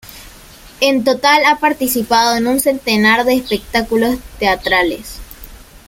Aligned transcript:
En 0.79 1.03
total 1.03 1.45
ha 1.45 1.59
participado 1.59 2.35
en 2.35 2.47
un 2.47 2.59
centenar 2.59 3.23
de 3.23 3.35
espectáculos 3.35 4.15
teatrales. 4.39 5.19